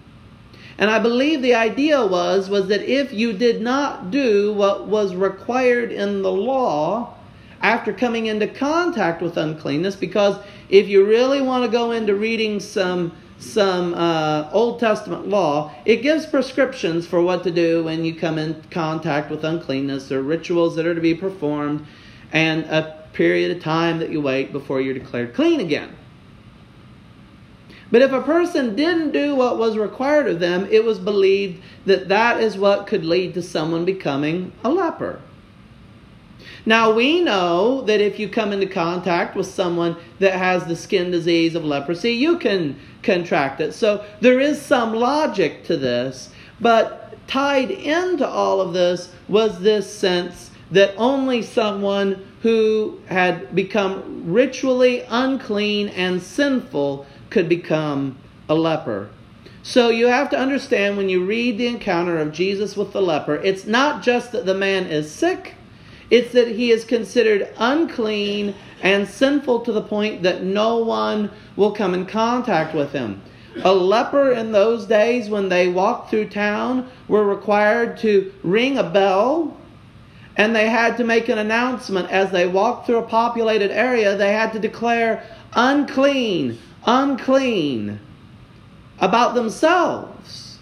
And 0.79 0.89
I 0.89 0.97
believe 0.97 1.43
the 1.43 1.53
idea 1.53 2.03
was 2.03 2.49
was 2.49 2.67
that 2.69 2.81
if 2.81 3.13
you 3.13 3.31
did 3.31 3.61
not 3.61 4.09
do 4.09 4.51
what 4.53 4.87
was 4.87 5.13
required 5.13 5.91
in 5.91 6.23
the 6.23 6.31
law 6.31 7.13
after 7.61 7.93
coming 7.93 8.25
into 8.25 8.47
contact 8.47 9.21
with 9.21 9.37
uncleanness 9.37 9.95
because 9.95 10.35
if 10.69 10.87
you 10.87 11.05
really 11.05 11.41
want 11.41 11.63
to 11.63 11.69
go 11.69 11.91
into 11.91 12.15
reading 12.15 12.59
some 12.59 13.11
some 13.37 13.93
uh, 13.93 14.49
Old 14.51 14.79
Testament 14.79 15.27
law, 15.27 15.71
it 15.85 15.97
gives 15.97 16.25
prescriptions 16.25 17.05
for 17.05 17.21
what 17.21 17.43
to 17.43 17.51
do 17.51 17.83
when 17.83 18.03
you 18.03 18.15
come 18.15 18.39
in 18.39 18.63
contact 18.71 19.29
with 19.29 19.43
uncleanness 19.43 20.11
or 20.11 20.23
rituals 20.23 20.75
that 20.75 20.87
are 20.87 20.95
to 20.95 21.01
be 21.01 21.13
performed 21.13 21.85
and 22.31 22.65
period 23.15 23.55
of 23.55 23.63
time 23.63 23.97
that 23.99 24.11
you 24.11 24.21
wait 24.21 24.51
before 24.51 24.79
you're 24.79 24.93
declared 24.93 25.33
clean 25.33 25.59
again. 25.59 25.95
But 27.91 28.01
if 28.01 28.11
a 28.11 28.21
person 28.21 28.75
didn't 28.75 29.11
do 29.11 29.35
what 29.35 29.57
was 29.57 29.77
required 29.77 30.27
of 30.27 30.39
them, 30.39 30.67
it 30.69 30.83
was 30.83 30.99
believed 30.99 31.63
that 31.85 32.09
that 32.09 32.41
is 32.41 32.57
what 32.57 32.87
could 32.87 33.05
lead 33.05 33.33
to 33.35 33.41
someone 33.41 33.85
becoming 33.85 34.51
a 34.63 34.69
leper. 34.69 35.21
Now 36.65 36.91
we 36.91 37.21
know 37.21 37.81
that 37.81 38.01
if 38.01 38.19
you 38.19 38.27
come 38.27 38.51
into 38.51 38.65
contact 38.65 39.35
with 39.35 39.45
someone 39.45 39.95
that 40.19 40.33
has 40.33 40.65
the 40.65 40.75
skin 40.75 41.11
disease 41.11 41.53
of 41.53 41.63
leprosy, 41.63 42.11
you 42.11 42.39
can 42.39 42.79
contract 43.03 43.61
it. 43.61 43.73
So 43.73 44.03
there 44.19 44.39
is 44.39 44.61
some 44.61 44.93
logic 44.93 45.63
to 45.65 45.77
this, 45.77 46.31
but 46.59 47.15
tied 47.27 47.69
into 47.69 48.27
all 48.27 48.61
of 48.61 48.73
this 48.73 49.13
was 49.27 49.59
this 49.59 49.91
sense 49.91 50.51
that 50.71 50.95
only 50.97 51.43
someone 51.43 52.25
who 52.45 52.95
had 53.07 53.55
become 53.55 54.21
ritually 54.23 55.03
unclean 55.09 55.87
and 55.87 56.21
sinful 56.21 57.03
could 57.31 57.49
become 57.49 58.15
a 58.47 58.53
leper. 58.53 59.09
So 59.63 59.89
you 59.89 60.05
have 60.05 60.29
to 60.29 60.37
understand 60.37 60.95
when 60.95 61.09
you 61.09 61.25
read 61.25 61.57
the 61.57 61.65
encounter 61.65 62.19
of 62.19 62.31
Jesus 62.31 62.77
with 62.77 62.93
the 62.93 63.01
leper, 63.01 63.37
it's 63.37 63.65
not 63.65 64.03
just 64.03 64.31
that 64.31 64.45
the 64.45 64.53
man 64.53 64.85
is 64.85 65.11
sick, 65.11 65.55
it's 66.11 66.33
that 66.33 66.49
he 66.49 66.69
is 66.69 66.85
considered 66.85 67.49
unclean 67.57 68.53
and 68.83 69.07
sinful 69.07 69.61
to 69.61 69.71
the 69.71 69.81
point 69.81 70.21
that 70.21 70.43
no 70.43 70.77
one 70.77 71.31
will 71.55 71.71
come 71.71 71.95
in 71.95 72.05
contact 72.05 72.75
with 72.75 72.91
him. 72.91 73.23
A 73.63 73.73
leper 73.73 74.31
in 74.31 74.51
those 74.51 74.85
days, 74.85 75.31
when 75.31 75.49
they 75.49 75.67
walked 75.67 76.11
through 76.11 76.29
town, 76.29 76.91
were 77.07 77.25
required 77.25 77.97
to 78.01 78.31
ring 78.43 78.77
a 78.77 78.87
bell 78.87 79.57
and 80.37 80.55
they 80.55 80.69
had 80.69 80.97
to 80.97 81.03
make 81.03 81.29
an 81.29 81.37
announcement 81.37 82.09
as 82.11 82.31
they 82.31 82.47
walked 82.47 82.85
through 82.85 82.97
a 82.97 83.07
populated 83.07 83.71
area. 83.71 84.17
They 84.17 84.33
had 84.33 84.51
to 84.53 84.59
declare, 84.59 85.23
unclean, 85.53 86.57
unclean, 86.85 87.99
about 88.99 89.33
themselves. 89.33 90.59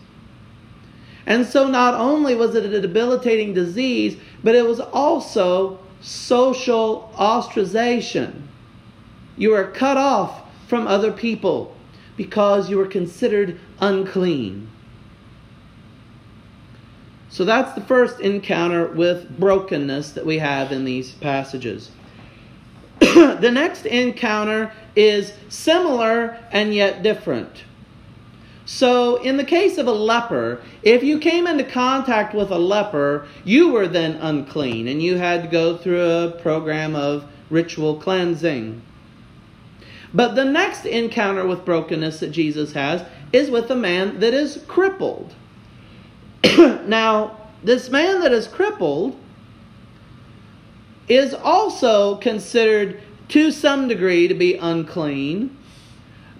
And 1.26 1.46
so, 1.46 1.68
not 1.68 1.96
only 1.96 2.36
was 2.36 2.54
it 2.54 2.66
a 2.66 2.82
debilitating 2.82 3.54
disease, 3.54 4.18
but 4.44 4.56
it 4.56 4.66
was 4.66 4.80
also 4.80 5.80
social 6.02 7.12
ostracization. 7.16 8.42
You 9.38 9.52
were 9.52 9.72
cut 9.72 9.98
off 9.98 10.42
from 10.68 10.86
other 10.86 11.12
people 11.12 11.76
because 12.18 12.70
you 12.70 12.78
were 12.78 12.88
considered 12.88 13.60
unclean. 13.80 14.70
So 17.34 17.46
that's 17.46 17.74
the 17.74 17.82
first 17.82 18.20
encounter 18.20 18.86
with 18.86 19.40
brokenness 19.40 20.12
that 20.12 20.24
we 20.24 20.38
have 20.38 20.72
in 20.72 20.86
these 20.86 21.14
passages. 21.14 21.90
the 23.00 23.50
next 23.52 23.88
encounter 23.88 24.72
is 24.96 25.34
similar 25.50 26.38
and 26.52 26.76
yet 26.76 27.02
different. 27.02 27.64
So, 28.68 29.16
in 29.16 29.38
the 29.38 29.44
case 29.44 29.80
of 29.80 29.88
a 29.88 29.92
leper, 29.92 30.62
if 30.84 31.02
you 31.02 31.18
came 31.18 31.48
into 31.48 31.64
contact 31.64 32.36
with 32.36 32.52
a 32.52 32.60
leper, 32.60 33.28
you 33.44 33.72
were 33.72 33.88
then 33.88 34.18
unclean 34.18 34.88
and 34.88 35.02
you 35.02 35.18
had 35.18 35.42
to 35.42 35.50
go 35.50 35.76
through 35.76 36.04
a 36.04 36.32
program 36.40 36.96
of 36.96 37.26
ritual 37.50 38.00
cleansing. 38.00 38.80
But 40.14 40.36
the 40.36 40.46
next 40.46 40.86
encounter 40.86 41.48
with 41.48 41.66
brokenness 41.66 42.20
that 42.20 42.30
Jesus 42.30 42.74
has 42.74 43.04
is 43.32 43.50
with 43.50 43.72
a 43.72 43.76
man 43.76 44.20
that 44.20 44.36
is 44.36 44.64
crippled. 44.68 45.34
now, 46.86 47.38
this 47.64 47.90
man 47.90 48.22
that 48.22 48.32
is 48.32 48.48
crippled 48.48 49.18
is 51.08 51.34
also 51.34 52.16
considered 52.18 53.02
to 53.30 53.52
some 53.52 53.88
degree 53.88 54.28
to 54.28 54.34
be 54.34 54.56
unclean 54.56 55.58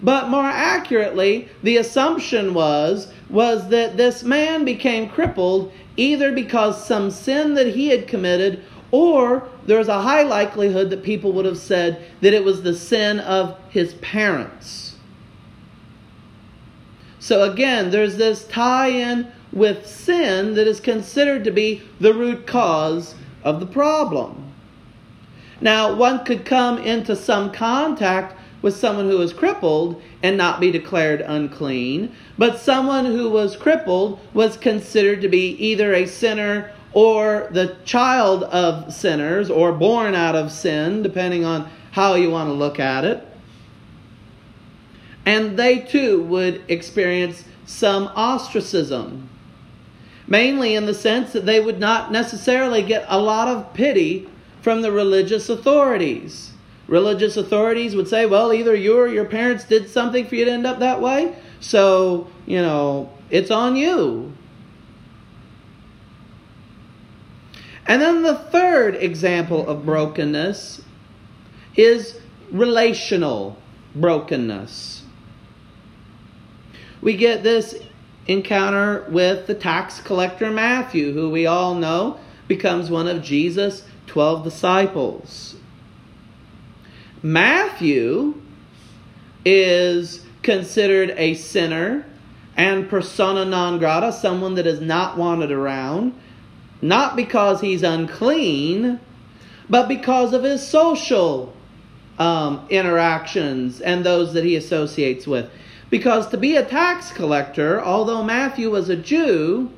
but 0.04 0.28
more 0.28 0.44
accurately, 0.44 1.48
the 1.62 1.78
assumption 1.78 2.52
was 2.52 3.08
was 3.30 3.70
that 3.70 3.96
this 3.96 4.22
man 4.22 4.66
became 4.66 5.08
crippled 5.08 5.72
either 5.96 6.30
because 6.30 6.86
some 6.86 7.10
sin 7.10 7.54
that 7.54 7.68
he 7.68 7.88
had 7.88 8.06
committed 8.06 8.62
or 8.90 9.48
there's 9.64 9.88
a 9.88 10.02
high 10.02 10.22
likelihood 10.22 10.90
that 10.90 11.02
people 11.02 11.32
would 11.32 11.46
have 11.46 11.56
said 11.56 12.04
that 12.20 12.34
it 12.34 12.44
was 12.44 12.62
the 12.62 12.74
sin 12.74 13.18
of 13.20 13.58
his 13.70 13.94
parents. 13.94 14.96
So 17.18 17.50
again, 17.50 17.90
there's 17.90 18.18
this 18.18 18.44
tie 18.44 18.88
in 18.88 19.32
with 19.54 19.86
sin 19.86 20.54
that 20.54 20.66
is 20.66 20.80
considered 20.80 21.44
to 21.44 21.50
be 21.50 21.80
the 22.00 22.12
root 22.12 22.46
cause 22.46 23.14
of 23.42 23.60
the 23.60 23.66
problem. 23.66 24.52
Now, 25.60 25.94
one 25.94 26.24
could 26.24 26.44
come 26.44 26.78
into 26.78 27.14
some 27.14 27.52
contact 27.52 28.36
with 28.60 28.76
someone 28.76 29.08
who 29.08 29.18
was 29.18 29.32
crippled 29.32 30.02
and 30.22 30.36
not 30.36 30.58
be 30.58 30.70
declared 30.70 31.20
unclean, 31.20 32.14
but 32.36 32.58
someone 32.58 33.04
who 33.04 33.30
was 33.30 33.56
crippled 33.56 34.18
was 34.32 34.56
considered 34.56 35.20
to 35.20 35.28
be 35.28 35.50
either 35.50 35.94
a 35.94 36.06
sinner 36.06 36.72
or 36.92 37.48
the 37.52 37.76
child 37.84 38.44
of 38.44 38.92
sinners 38.92 39.50
or 39.50 39.72
born 39.72 40.14
out 40.14 40.34
of 40.34 40.50
sin, 40.50 41.02
depending 41.02 41.44
on 41.44 41.68
how 41.92 42.14
you 42.14 42.30
want 42.30 42.48
to 42.48 42.54
look 42.54 42.80
at 42.80 43.04
it. 43.04 43.26
And 45.26 45.58
they 45.58 45.78
too 45.78 46.22
would 46.24 46.62
experience 46.68 47.44
some 47.66 48.10
ostracism, 48.14 49.28
mainly 50.26 50.74
in 50.74 50.86
the 50.86 50.94
sense 50.94 51.32
that 51.32 51.46
they 51.46 51.60
would 51.60 51.78
not 51.78 52.10
necessarily 52.10 52.82
get 52.82 53.04
a 53.08 53.20
lot 53.20 53.48
of 53.48 53.74
pity 53.74 54.28
from 54.62 54.82
the 54.82 54.90
religious 54.90 55.48
authorities. 55.48 56.52
Religious 56.86 57.36
authorities 57.36 57.94
would 57.96 58.08
say, 58.08 58.26
well, 58.26 58.52
either 58.52 58.74
you 58.74 58.98
or 58.98 59.08
your 59.08 59.24
parents 59.24 59.64
did 59.64 59.88
something 59.88 60.26
for 60.26 60.34
you 60.34 60.44
to 60.44 60.50
end 60.50 60.66
up 60.66 60.78
that 60.78 61.00
way, 61.00 61.34
so, 61.60 62.26
you 62.46 62.60
know, 62.60 63.10
it's 63.30 63.50
on 63.50 63.76
you. 63.76 64.32
And 67.86 68.00
then 68.00 68.22
the 68.22 68.34
third 68.34 68.96
example 68.96 69.68
of 69.68 69.84
brokenness 69.84 70.82
is 71.76 72.20
relational 72.50 73.58
brokenness. 73.94 75.02
We 77.02 77.16
get 77.16 77.42
this 77.42 77.78
encounter 78.26 79.04
with 79.08 79.46
the 79.46 79.54
tax 79.54 80.00
collector 80.00 80.50
Matthew, 80.50 81.12
who 81.12 81.30
we 81.30 81.46
all 81.46 81.74
know 81.74 82.18
becomes 82.48 82.90
one 82.90 83.08
of 83.08 83.22
Jesus' 83.22 83.84
12 84.06 84.44
disciples. 84.44 85.56
Matthew 87.22 88.40
is 89.44 90.24
considered 90.42 91.14
a 91.16 91.34
sinner 91.34 92.06
and 92.56 92.88
persona 92.88 93.44
non 93.44 93.78
grata, 93.78 94.12
someone 94.12 94.54
that 94.54 94.66
is 94.66 94.80
not 94.80 95.16
wanted 95.16 95.50
around, 95.50 96.14
not 96.80 97.16
because 97.16 97.60
he's 97.60 97.82
unclean, 97.82 99.00
but 99.68 99.88
because 99.88 100.32
of 100.32 100.42
his 100.44 100.66
social 100.66 101.54
um, 102.18 102.66
interactions 102.70 103.80
and 103.80 104.04
those 104.04 104.34
that 104.34 104.44
he 104.44 104.56
associates 104.56 105.26
with. 105.26 105.50
Because 105.94 106.26
to 106.30 106.36
be 106.36 106.56
a 106.56 106.64
tax 106.64 107.12
collector, 107.12 107.80
although 107.80 108.24
Matthew 108.24 108.68
was 108.68 108.88
a 108.88 108.96
Jew, 108.96 109.70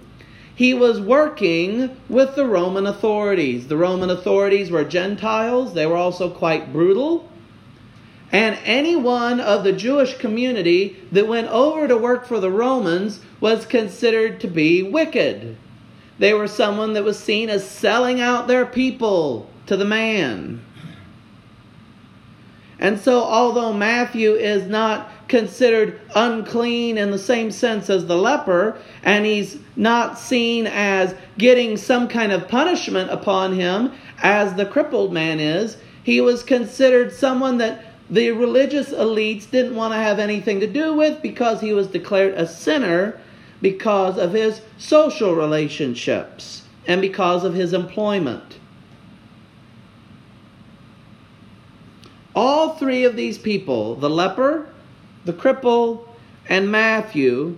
he 0.54 0.72
was 0.72 0.98
working 0.98 1.94
with 2.08 2.34
the 2.34 2.46
Roman 2.46 2.86
authorities. 2.86 3.66
The 3.66 3.76
Roman 3.76 4.08
authorities 4.08 4.70
were 4.70 4.82
Gentiles, 4.82 5.74
they 5.74 5.84
were 5.84 5.98
also 5.98 6.30
quite 6.30 6.72
brutal. 6.72 7.30
And 8.32 8.58
anyone 8.64 9.40
of 9.40 9.62
the 9.62 9.74
Jewish 9.74 10.16
community 10.16 10.96
that 11.12 11.28
went 11.28 11.48
over 11.48 11.86
to 11.86 11.98
work 11.98 12.24
for 12.24 12.40
the 12.40 12.50
Romans 12.50 13.20
was 13.38 13.66
considered 13.66 14.40
to 14.40 14.48
be 14.48 14.82
wicked. 14.82 15.58
They 16.18 16.32
were 16.32 16.48
someone 16.48 16.94
that 16.94 17.04
was 17.04 17.18
seen 17.18 17.50
as 17.50 17.68
selling 17.68 18.22
out 18.22 18.48
their 18.48 18.64
people 18.64 19.50
to 19.66 19.76
the 19.76 19.84
man. 19.84 20.62
And 22.78 23.00
so, 23.00 23.22
although 23.22 23.72
Matthew 23.72 24.34
is 24.34 24.66
not 24.68 25.10
considered 25.28 26.00
unclean 26.14 26.98
in 26.98 27.10
the 27.10 27.18
same 27.18 27.50
sense 27.50 27.88
as 27.88 28.06
the 28.06 28.16
leper, 28.16 28.78
and 29.02 29.24
he's 29.24 29.58
not 29.76 30.18
seen 30.18 30.66
as 30.66 31.14
getting 31.38 31.76
some 31.76 32.06
kind 32.06 32.32
of 32.32 32.48
punishment 32.48 33.10
upon 33.10 33.54
him 33.54 33.92
as 34.22 34.54
the 34.54 34.66
crippled 34.66 35.12
man 35.12 35.40
is, 35.40 35.78
he 36.02 36.20
was 36.20 36.42
considered 36.42 37.12
someone 37.12 37.58
that 37.58 37.84
the 38.08 38.30
religious 38.30 38.90
elites 38.90 39.50
didn't 39.50 39.74
want 39.74 39.92
to 39.92 39.98
have 39.98 40.18
anything 40.18 40.60
to 40.60 40.66
do 40.66 40.94
with 40.94 41.20
because 41.22 41.60
he 41.60 41.72
was 41.72 41.88
declared 41.88 42.34
a 42.34 42.46
sinner 42.46 43.18
because 43.60 44.18
of 44.18 44.32
his 44.32 44.60
social 44.78 45.34
relationships 45.34 46.62
and 46.86 47.00
because 47.00 47.42
of 47.42 47.54
his 47.54 47.72
employment. 47.72 48.60
All 52.36 52.74
three 52.74 53.04
of 53.04 53.16
these 53.16 53.38
people, 53.38 53.94
the 53.94 54.10
leper, 54.10 54.68
the 55.24 55.32
cripple, 55.32 56.06
and 56.50 56.70
Matthew 56.70 57.56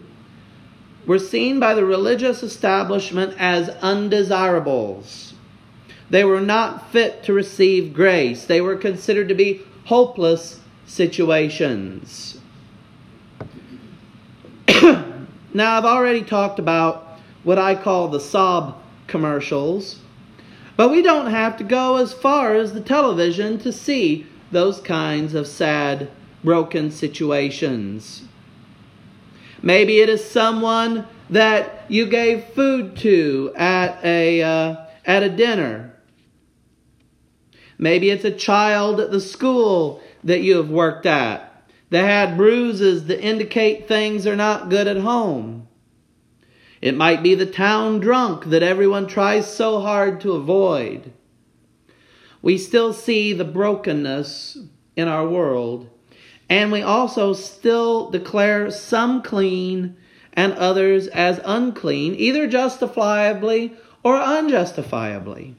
were 1.04 1.18
seen 1.18 1.58
by 1.58 1.74
the 1.74 1.84
religious 1.84 2.44
establishment 2.44 3.34
as 3.38 3.70
undesirables. 3.82 5.34
They 6.10 6.24
were 6.24 6.40
not 6.40 6.92
fit 6.92 7.24
to 7.24 7.32
receive 7.32 7.92
grace. 7.92 8.44
They 8.44 8.60
were 8.60 8.76
considered 8.76 9.28
to 9.28 9.34
be 9.34 9.62
hopeless 9.86 10.60
situations. 10.86 12.38
now, 15.52 15.76
I've 15.76 15.84
already 15.84 16.22
talked 16.22 16.60
about 16.60 17.18
what 17.42 17.58
I 17.58 17.74
call 17.74 18.08
the 18.08 18.20
sob 18.20 18.80
commercials, 19.08 19.98
but 20.76 20.90
we 20.90 21.02
don't 21.02 21.30
have 21.30 21.56
to 21.56 21.64
go 21.64 21.96
as 21.96 22.12
far 22.12 22.54
as 22.54 22.74
the 22.74 22.80
television 22.80 23.58
to 23.58 23.72
see 23.72 24.26
those 24.50 24.80
kinds 24.80 25.34
of 25.34 25.46
sad, 25.46 26.10
broken 26.42 26.90
situations. 26.90 28.24
Maybe 29.62 30.00
it 30.00 30.08
is 30.08 30.24
someone 30.24 31.06
that 31.30 31.84
you 31.88 32.06
gave 32.06 32.44
food 32.44 32.96
to 32.98 33.52
at 33.56 34.02
a, 34.04 34.42
uh, 34.42 34.76
at 35.04 35.22
a 35.22 35.28
dinner. 35.28 35.94
Maybe 37.76 38.10
it's 38.10 38.24
a 38.24 38.30
child 38.30 39.00
at 39.00 39.10
the 39.10 39.20
school 39.20 40.00
that 40.24 40.40
you 40.40 40.56
have 40.56 40.70
worked 40.70 41.06
at 41.06 41.48
that 41.90 42.04
had 42.04 42.36
bruises 42.36 43.06
that 43.06 43.24
indicate 43.24 43.88
things 43.88 44.26
are 44.26 44.36
not 44.36 44.68
good 44.68 44.86
at 44.86 44.98
home. 44.98 45.68
It 46.80 46.96
might 46.96 47.22
be 47.22 47.34
the 47.34 47.46
town 47.46 48.00
drunk 48.00 48.46
that 48.46 48.62
everyone 48.62 49.06
tries 49.06 49.52
so 49.52 49.80
hard 49.80 50.20
to 50.20 50.32
avoid. 50.32 51.12
We 52.42 52.58
still 52.58 52.92
see 52.92 53.32
the 53.32 53.44
brokenness 53.44 54.58
in 54.96 55.08
our 55.08 55.26
world, 55.26 55.88
and 56.48 56.72
we 56.72 56.82
also 56.82 57.32
still 57.32 58.10
declare 58.10 58.70
some 58.70 59.22
clean 59.22 59.96
and 60.32 60.52
others 60.54 61.08
as 61.08 61.40
unclean, 61.44 62.14
either 62.14 62.46
justifiably 62.46 63.74
or 64.02 64.16
unjustifiably. 64.16 65.56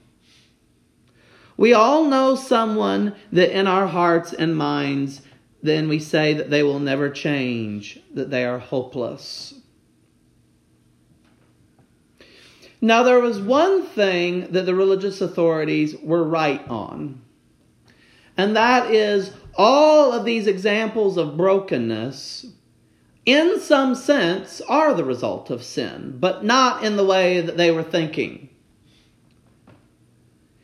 We 1.58 1.74
all 1.74 2.06
know 2.06 2.36
someone 2.36 3.16
that 3.34 3.58
in 3.58 3.68
our 3.68 3.88
hearts 3.88 4.32
and 4.32 4.56
minds, 4.56 5.22
then 5.62 5.90
we 5.90 6.00
say 6.00 6.34
that 6.34 6.50
they 6.50 6.64
will 6.64 6.80
never 6.80 7.10
change, 7.10 8.00
that 8.14 8.32
they 8.32 8.46
are 8.46 8.60
hopeless. 8.60 9.54
Now, 12.82 13.04
there 13.04 13.20
was 13.20 13.42
one 13.42 13.84
thing 13.84 14.52
that 14.52 14.66
the 14.66 14.76
religious 14.76 15.20
authorities 15.20 15.96
were 15.98 16.24
right 16.24 16.66
on, 16.70 17.22
and 18.38 18.56
that 18.56 18.92
is 18.92 19.34
all 19.56 20.14
of 20.14 20.24
these 20.24 20.48
examples 20.48 21.18
of 21.18 21.36
brokenness, 21.36 22.46
in 23.26 23.60
some 23.60 23.96
sense, 23.96 24.62
are 24.62 24.94
the 24.94 25.04
result 25.04 25.50
of 25.50 25.62
sin, 25.62 26.18
but 26.20 26.46
not 26.46 26.84
in 26.86 26.96
the 26.96 27.06
way 27.06 27.42
that 27.42 27.58
they 27.58 27.70
were 27.70 27.84
thinking. 27.84 28.50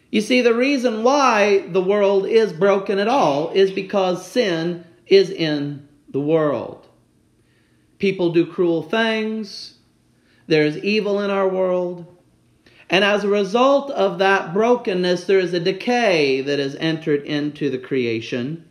You 0.09 0.21
see, 0.21 0.39
the 0.39 0.53
reason 0.53 1.03
why 1.03 1.67
the 1.67 1.81
world 1.81 2.25
is 2.25 2.53
broken 2.53 2.99
at 2.99 3.09
all 3.09 3.49
is 3.49 3.71
because 3.71 4.25
sin 4.25 4.85
is 5.07 5.29
in 5.29 5.89
the 6.09 6.21
world. 6.21 6.87
People 7.99 8.31
do 8.31 8.45
cruel 8.45 8.81
things. 8.81 9.74
There's 10.47 10.77
evil 10.77 11.21
in 11.21 11.29
our 11.29 11.47
world. 11.47 12.05
And 12.89 13.03
as 13.03 13.23
a 13.23 13.29
result 13.29 13.89
of 13.91 14.19
that 14.19 14.53
brokenness, 14.53 15.25
there 15.25 15.39
is 15.39 15.53
a 15.53 15.59
decay 15.59 16.41
that 16.41 16.59
has 16.59 16.75
entered 16.75 17.23
into 17.23 17.69
the 17.69 17.79
creation. 17.79 18.65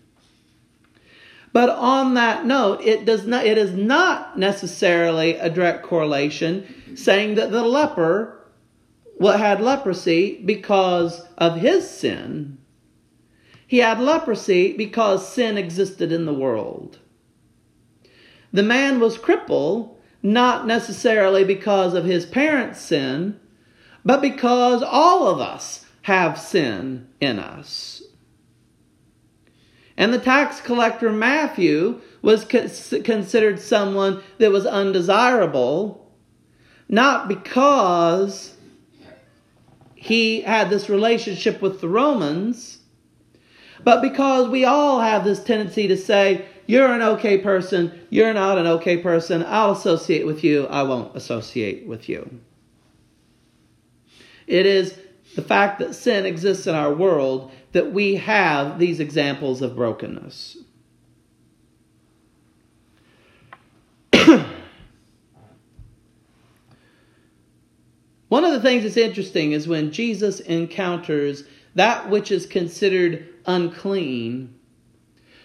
But 1.53 1.71
on 1.71 2.15
that 2.15 2.45
note, 2.45 2.81
it 2.83 3.05
does 3.05 3.27
not 3.27 3.47
it 3.47 3.57
is 3.57 3.73
not 3.73 4.39
necessarily 4.39 5.37
a 5.37 5.49
direct 5.49 5.85
correlation 5.85 6.97
saying 6.97 7.37
that 7.37 7.53
the 7.53 7.63
leper 7.63 8.41
what 9.17 9.39
had 9.39 9.61
leprosy 9.61 10.43
because 10.45 11.23
of 11.39 11.57
his 11.57 11.89
sin. 11.89 12.59
He 13.67 13.79
had 13.79 14.01
leprosy 14.01 14.73
because 14.77 15.33
sin 15.33 15.57
existed 15.57 16.11
in 16.13 16.27
the 16.27 16.35
world. 16.35 16.99
The 18.53 18.63
man 18.63 19.01
was 19.01 19.19
crippled 19.19 19.94
not 20.25 20.67
necessarily 20.67 21.45
because 21.45 21.93
of 21.93 22.07
his 22.07 22.25
parents' 22.25 22.81
sin, 22.81 23.39
but 24.07 24.23
because 24.23 24.83
all 24.83 25.29
of 25.29 25.39
us 25.39 25.85
have 26.03 26.41
sin 26.41 27.07
in 27.21 27.39
us. 27.39 28.03
And 29.99 30.13
the 30.13 30.19
tax 30.19 30.63
collector 30.63 31.13
Matthew 31.13 32.01
was 32.23 32.47
considered 32.47 33.61
someone 33.61 34.23
that 34.39 34.51
was 34.51 34.65
undesirable, 34.65 36.11
not 36.89 37.29
because 37.29 38.57
he 39.95 40.41
had 40.41 40.71
this 40.71 40.89
relationship 40.89 41.61
with 41.61 41.83
the 41.83 41.89
Romans, 41.89 42.79
but 43.85 44.01
because 44.01 44.49
we 44.49 44.65
all 44.65 45.01
have 45.01 45.23
this 45.23 45.45
tendency 45.45 45.87
to 45.87 45.99
say, 45.99 46.47
you're 46.67 46.93
an 46.93 47.03
okay 47.03 47.39
person, 47.39 48.07
you're 48.11 48.35
not 48.35 48.59
an 48.59 48.67
okay 48.67 48.97
person, 48.99 49.45
I'll 49.47 49.73
associate 49.73 50.27
with 50.27 50.45
you, 50.45 50.67
I 50.67 50.83
won't 50.83 51.17
associate 51.17 51.87
with 51.87 52.09
you. 52.09 52.41
It 54.47 54.67
is 54.67 54.99
the 55.35 55.43
fact 55.43 55.79
that 55.81 55.95
sin 55.95 56.27
exists 56.27 56.67
in 56.67 56.75
our 56.75 56.93
world 56.93 57.51
that 57.73 57.93
we 57.93 58.17
have 58.17 58.79
these 58.79 59.01
examples 59.01 59.63
of 59.63 59.75
brokenness. 59.75 60.59
One 68.29 68.45
of 68.45 68.53
the 68.53 68.61
things 68.61 68.85
that's 68.85 68.97
interesting 68.97 69.53
is 69.53 69.67
when 69.67 69.93
Jesus 69.93 70.41
encounters 70.41 71.45
that 71.75 72.09
which 72.09 72.31
is 72.31 72.47
considered 72.47 73.29
unclean. 73.47 74.55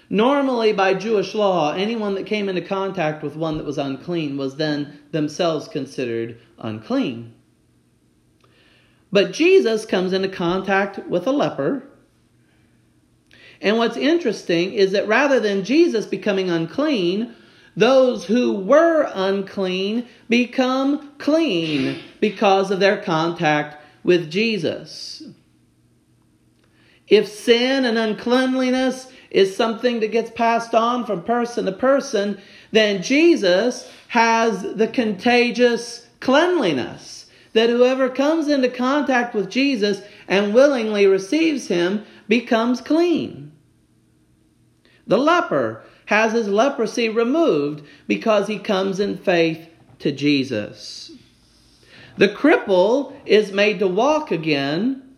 Normally, 0.10 0.74
by 0.74 0.96
Jewish 0.96 1.36
law, 1.36 1.74
anyone 1.74 2.16
that 2.16 2.26
came 2.26 2.50
into 2.50 2.62
contact 2.62 3.22
with 3.22 3.36
one 3.36 3.58
that 3.58 3.66
was 3.66 3.78
unclean 3.78 4.38
was 4.38 4.56
then 4.56 5.00
themselves 5.12 5.68
considered 5.68 6.40
unclean. 6.58 7.34
But 9.12 9.34
Jesus 9.34 9.86
comes 9.86 10.14
into 10.14 10.28
contact 10.28 11.08
with 11.08 11.28
a 11.28 11.32
leper. 11.32 11.84
And 13.62 13.78
what's 13.78 13.98
interesting 13.98 14.74
is 14.74 14.94
that 14.94 15.08
rather 15.08 15.40
than 15.40 15.64
Jesus 15.64 16.06
becoming 16.06 16.50
unclean, 16.50 17.36
those 17.76 18.26
who 18.26 18.54
were 18.54 19.12
unclean 19.14 20.08
become 20.28 21.14
clean 21.18 22.02
because 22.20 22.72
of 22.72 22.80
their 22.80 23.02
contact 23.02 23.78
with 24.04 24.32
Jesus. 24.32 25.24
If 27.08 27.28
sin 27.28 27.86
and 27.86 27.98
uncleanliness 27.98 29.12
is 29.32 29.56
something 29.56 30.00
that 30.00 30.12
gets 30.12 30.32
passed 30.32 30.74
on 30.74 31.06
from 31.06 31.24
person 31.24 31.66
to 31.66 31.72
person, 31.72 32.40
then 32.72 33.02
Jesus 33.04 33.92
has 34.10 34.62
the 34.76 34.88
contagious 34.88 36.08
cleanliness. 36.20 37.28
That 37.54 37.70
whoever 37.70 38.10
comes 38.10 38.48
into 38.48 38.70
contact 38.70 39.34
with 39.34 39.50
Jesus 39.50 40.02
and 40.28 40.54
willingly 40.54 41.08
receives 41.08 41.68
him 41.68 42.06
becomes 42.28 42.80
clean. 42.80 43.52
The 45.08 45.18
leper 45.18 45.84
has 46.06 46.34
his 46.34 46.48
leprosy 46.48 47.10
removed 47.10 47.84
because 48.08 48.48
he 48.48 48.60
comes 48.60 49.00
in 49.00 49.18
faith 49.18 49.68
to 50.00 50.12
Jesus. 50.12 51.12
The 52.18 52.30
cripple 52.30 53.14
is 53.26 53.52
made 53.52 53.80
to 53.80 53.88
walk 53.88 54.32
again 54.32 55.09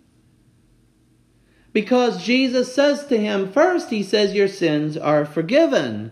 because 1.73 2.23
Jesus 2.23 2.73
says 2.73 3.05
to 3.05 3.17
him, 3.17 3.51
first, 3.51 3.89
he 3.89 4.03
says, 4.03 4.33
Your 4.33 4.47
sins 4.47 4.97
are 4.97 5.25
forgiven. 5.25 6.11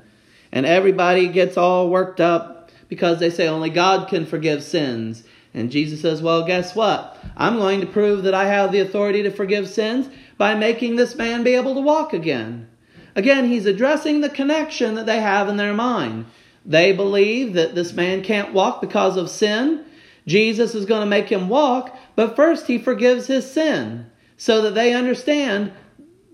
And 0.51 0.65
everybody 0.65 1.27
gets 1.27 1.57
all 1.57 1.89
worked 1.89 2.21
up 2.21 2.71
because 2.87 3.19
they 3.19 3.29
say 3.29 3.47
only 3.47 3.69
God 3.69 4.07
can 4.07 4.25
forgive 4.25 4.63
sins. 4.63 5.23
And 5.53 5.71
Jesus 5.71 6.01
says, 6.01 6.21
Well, 6.21 6.45
guess 6.45 6.75
what? 6.75 7.17
I'm 7.35 7.57
going 7.57 7.81
to 7.81 7.87
prove 7.87 8.23
that 8.23 8.33
I 8.33 8.45
have 8.45 8.71
the 8.71 8.79
authority 8.79 9.21
to 9.23 9.31
forgive 9.31 9.67
sins 9.67 10.09
by 10.37 10.55
making 10.55 10.95
this 10.95 11.15
man 11.15 11.43
be 11.43 11.55
able 11.55 11.75
to 11.75 11.81
walk 11.81 12.13
again. 12.13 12.67
Again, 13.15 13.45
he's 13.45 13.65
addressing 13.65 14.21
the 14.21 14.29
connection 14.29 14.95
that 14.95 15.05
they 15.05 15.19
have 15.19 15.49
in 15.49 15.57
their 15.57 15.73
mind. 15.73 16.25
They 16.65 16.93
believe 16.93 17.53
that 17.53 17.75
this 17.75 17.93
man 17.93 18.23
can't 18.23 18.53
walk 18.53 18.79
because 18.79 19.17
of 19.17 19.29
sin. 19.29 19.83
Jesus 20.25 20.73
is 20.75 20.85
going 20.85 21.01
to 21.01 21.07
make 21.07 21.27
him 21.27 21.49
walk, 21.49 21.97
but 22.15 22.35
first 22.35 22.67
he 22.67 22.77
forgives 22.77 23.27
his 23.27 23.49
sin 23.49 24.09
so 24.39 24.61
that 24.61 24.73
they 24.73 24.93
understand 24.93 25.73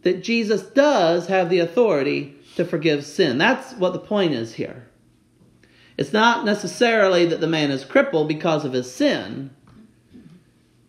that 0.04 0.24
Jesus 0.24 0.62
does 0.62 1.26
have 1.26 1.50
the 1.50 1.58
authority 1.58 2.36
to 2.56 2.64
forgive 2.64 3.04
sin. 3.04 3.40
That's 3.40 3.74
what 3.74 3.94
the 3.94 4.00
point 4.00 4.34
is 4.34 4.54
here. 4.54 4.88
It's 5.98 6.14
not 6.14 6.46
necessarily 6.46 7.26
that 7.26 7.42
the 7.42 7.48
man 7.48 7.72
is 7.72 7.84
crippled 7.84 8.28
because 8.28 8.64
of 8.64 8.74
his 8.74 8.94
sin, 8.94 9.50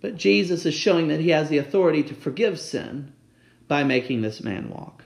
but 0.02 0.18
Jesus 0.18 0.66
is 0.66 0.74
showing 0.74 1.08
that 1.08 1.20
he 1.20 1.30
has 1.30 1.48
the 1.48 1.56
authority 1.56 2.02
to 2.02 2.14
forgive 2.14 2.60
sin 2.60 3.14
by 3.66 3.82
making 3.82 4.20
this 4.20 4.42
man 4.42 4.68
walk. 4.68 5.02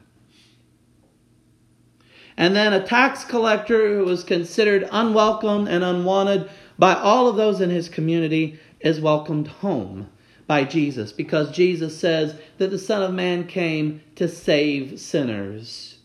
And 2.36 2.56
then 2.56 2.72
a 2.72 2.84
tax 2.84 3.24
collector 3.24 3.96
who 3.96 4.04
was 4.04 4.24
considered 4.24 4.88
unwelcome 4.90 5.68
and 5.68 5.84
unwanted 5.84 6.50
by 6.76 6.94
all 6.94 7.28
of 7.28 7.36
those 7.36 7.60
in 7.60 7.70
his 7.70 7.88
community 7.88 8.58
is 8.80 9.00
welcomed 9.00 9.46
home 9.46 10.08
by 10.50 10.64
Jesus 10.64 11.12
because 11.12 11.52
Jesus 11.52 11.96
says 11.96 12.34
that 12.58 12.72
the 12.72 12.78
Son 12.78 13.04
of 13.04 13.14
Man 13.14 13.46
came 13.46 14.02
to 14.16 14.26
save 14.26 14.98
sinners. 14.98 15.98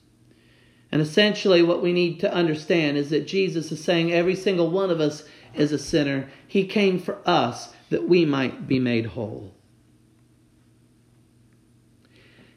And 0.91 1.01
essentially, 1.01 1.63
what 1.63 1.81
we 1.81 1.91
need 1.91 2.19
to 2.19 2.31
understand 2.31 2.95
is 2.95 3.09
that 3.09 3.25
Jesus 3.25 3.71
is 3.71 3.83
saying 3.83 4.13
every 4.13 4.35
single 4.35 4.69
one 4.69 4.91
of 4.91 5.01
us 5.01 5.23
is 5.55 5.71
a 5.71 5.79
sinner. 5.79 6.29
He 6.47 6.67
came 6.67 6.99
for 6.99 7.27
us 7.27 7.73
that 7.89 8.07
we 8.07 8.23
might 8.23 8.67
be 8.67 8.77
made 8.77 9.07
whole. 9.07 9.55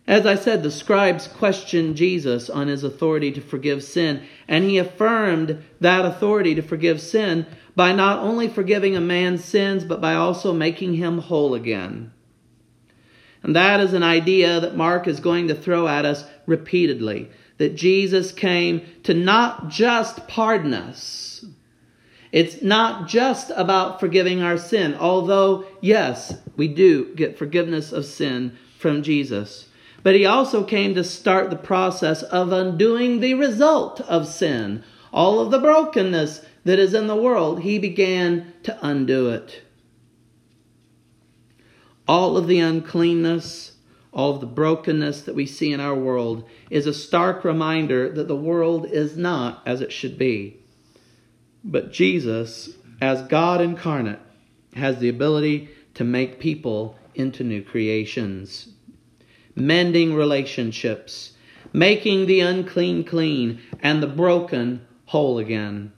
As 0.09 0.25
I 0.25 0.37
said, 0.37 0.63
the 0.63 0.71
scribes 0.71 1.29
questioned 1.29 1.97
Jesus 1.97 2.49
on 2.49 2.69
his 2.69 2.83
authority 2.83 3.31
to 3.31 3.43
forgive 3.43 3.85
sin, 3.85 4.23
and 4.49 4.65
he 4.65 4.79
affirmed 4.79 5.63
that 5.81 6.07
authority 6.07 6.55
to 6.55 6.63
forgive 6.63 6.99
sin 7.03 7.45
by 7.77 7.93
not 7.93 8.21
only 8.21 8.49
forgiving 8.49 8.97
a 8.97 9.03
man's 9.03 9.45
sins, 9.45 9.85
but 9.85 10.01
by 10.01 10.15
also 10.15 10.55
making 10.55 10.95
him 10.95 11.19
whole 11.19 11.55
again. 11.55 12.11
And 13.43 13.55
that 13.55 13.81
is 13.81 13.93
an 13.93 14.03
idea 14.03 14.61
that 14.61 14.75
Mark 14.75 15.07
is 15.07 15.21
going 15.21 15.49
to 15.49 15.55
throw 15.55 15.87
at 15.87 16.07
us 16.07 16.25
repeatedly 16.47 17.29
that 17.59 17.77
Jesus 17.77 18.33
came 18.33 18.81
to 19.03 19.13
not 19.13 19.69
just 19.69 20.27
pardon 20.27 20.73
us. 20.73 21.45
It's 22.33 22.63
not 22.63 23.09
just 23.09 23.51
about 23.55 24.01
forgiving 24.01 24.43
our 24.43 24.57
sin, 24.57 24.95
although, 24.95 25.67
yes, 25.83 26.35
we 26.57 26.67
do 26.69 27.15
get 27.15 27.37
forgiveness 27.37 27.93
of 27.93 28.07
sin 28.07 28.57
from 28.79 29.03
Jesus. 29.03 29.68
But 30.03 30.15
he 30.15 30.25
also 30.25 30.63
came 30.65 30.95
to 30.95 31.05
start 31.05 31.51
the 31.51 31.57
process 31.57 32.23
of 32.23 32.53
undoing 32.53 33.21
the 33.21 33.35
result 33.35 34.01
of 34.03 34.29
sin. 34.29 34.85
All 35.13 35.41
of 35.41 35.51
the 35.51 35.59
brokenness 35.59 36.45
that 36.65 36.79
is 36.79 36.95
in 36.95 37.07
the 37.07 37.17
world, 37.17 37.63
he 37.63 37.79
began 37.79 38.53
to 38.63 38.79
undo 38.87 39.31
it. 39.31 39.63
All 42.07 42.37
of 42.37 42.47
the 42.47 42.61
uncleanness, 42.61 43.73
all 44.13 44.35
of 44.35 44.41
the 44.41 44.47
brokenness 44.47 45.23
that 45.23 45.35
we 45.35 45.47
see 45.47 45.73
in 45.73 45.81
our 45.81 45.95
world 45.95 46.49
is 46.71 46.87
a 46.87 46.95
stark 46.95 47.45
reminder 47.45 48.09
that 48.11 48.29
the 48.29 48.37
world 48.37 48.87
is 48.87 49.17
not 49.17 49.63
as 49.67 49.81
it 49.81 49.93
should 49.93 50.17
be. 50.17 50.59
But 51.65 51.93
Jesus, 51.93 52.71
as 53.01 53.23
God 53.23 53.61
incarnate, 53.61 54.21
has 54.75 54.99
the 54.99 55.09
ability 55.09 55.69
to 55.95 56.05
make 56.05 56.39
people 56.39 56.97
into 57.15 57.43
new 57.43 57.63
creations 57.63 58.69
mending 59.61 60.15
relationships, 60.15 61.33
making 61.73 62.27
the 62.27 62.41
unclean 62.41 63.05
clean, 63.05 63.61
and 63.81 64.03
the 64.03 64.07
broken 64.07 64.87
whole 65.07 65.39
again. 65.39 65.93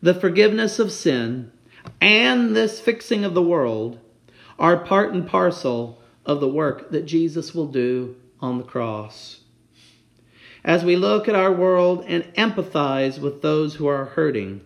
The 0.00 0.14
forgiveness 0.14 0.78
of 0.78 0.90
sin 0.90 1.52
and 2.00 2.56
this 2.56 2.80
fixing 2.80 3.24
of 3.24 3.34
the 3.34 3.42
world 3.42 3.98
are 4.58 4.84
part 4.84 5.12
and 5.12 5.26
parcel 5.26 6.02
of 6.26 6.40
the 6.40 6.48
work 6.48 6.90
that 6.90 7.06
Jesus 7.06 7.54
will 7.54 7.66
do 7.66 8.16
on 8.40 8.58
the 8.58 8.64
cross. 8.64 9.40
As 10.64 10.84
we 10.84 10.96
look 10.96 11.28
at 11.28 11.34
our 11.34 11.52
world 11.52 12.04
and 12.06 12.24
empathize 12.34 13.18
with 13.18 13.42
those 13.42 13.74
who 13.74 13.86
are 13.86 14.04
hurting, 14.04 14.60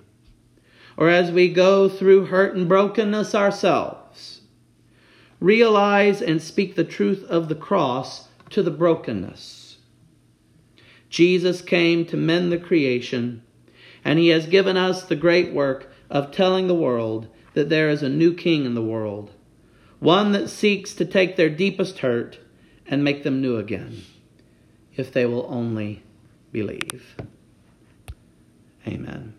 or 0.96 1.08
as 1.08 1.30
we 1.30 1.52
go 1.52 1.88
through 1.88 2.26
hurt 2.26 2.54
and 2.54 2.68
brokenness 2.68 3.34
ourselves, 3.34 4.05
realize 5.40 6.22
and 6.22 6.40
speak 6.40 6.74
the 6.74 6.84
truth 6.84 7.24
of 7.24 7.48
the 7.48 7.54
cross 7.54 8.28
to 8.50 8.62
the 8.62 8.70
brokenness. 8.70 9.78
Jesus 11.08 11.62
came 11.62 12.04
to 12.06 12.16
mend 12.16 12.50
the 12.50 12.58
creation, 12.58 13.42
and 14.04 14.18
he 14.18 14.28
has 14.28 14.46
given 14.46 14.76
us 14.76 15.04
the 15.04 15.16
great 15.16 15.52
work 15.52 15.92
of 16.10 16.30
telling 16.30 16.66
the 16.66 16.74
world 16.74 17.28
that 17.54 17.68
there 17.68 17.88
is 17.88 18.02
a 18.02 18.08
new 18.08 18.34
king 18.34 18.64
in 18.64 18.74
the 18.74 18.82
world, 18.82 19.32
one 19.98 20.32
that 20.32 20.48
seeks 20.48 20.94
to 20.94 21.04
take 21.04 21.36
their 21.36 21.50
deepest 21.50 22.00
hurt 22.00 22.38
and 22.86 23.02
make 23.02 23.22
them 23.22 23.40
new 23.40 23.56
again, 23.56 24.02
if 24.94 25.12
they 25.12 25.26
will 25.26 25.46
only 25.48 26.02
believe. 26.52 27.16
Amen. 28.86 29.34